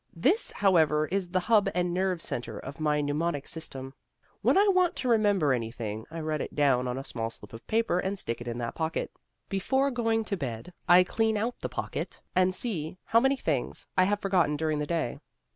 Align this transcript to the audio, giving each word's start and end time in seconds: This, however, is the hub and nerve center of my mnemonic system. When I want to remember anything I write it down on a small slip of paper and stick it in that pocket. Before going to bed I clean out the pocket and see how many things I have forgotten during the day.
This, 0.15 0.51
however, 0.51 1.05
is 1.05 1.29
the 1.29 1.41
hub 1.41 1.69
and 1.75 1.93
nerve 1.93 2.23
center 2.23 2.57
of 2.57 2.79
my 2.79 3.01
mnemonic 3.01 3.47
system. 3.47 3.93
When 4.41 4.57
I 4.57 4.67
want 4.67 4.95
to 4.95 5.07
remember 5.07 5.53
anything 5.53 6.07
I 6.09 6.21
write 6.21 6.41
it 6.41 6.55
down 6.55 6.87
on 6.87 6.97
a 6.97 7.03
small 7.03 7.29
slip 7.29 7.53
of 7.53 7.67
paper 7.67 7.99
and 7.99 8.17
stick 8.17 8.41
it 8.41 8.47
in 8.47 8.57
that 8.57 8.73
pocket. 8.73 9.11
Before 9.47 9.91
going 9.91 10.25
to 10.25 10.35
bed 10.35 10.73
I 10.89 11.03
clean 11.03 11.37
out 11.37 11.59
the 11.59 11.69
pocket 11.69 12.19
and 12.35 12.51
see 12.55 12.97
how 13.03 13.19
many 13.19 13.35
things 13.37 13.85
I 13.95 14.05
have 14.05 14.21
forgotten 14.21 14.57
during 14.57 14.79
the 14.79 14.87
day. 14.87 15.19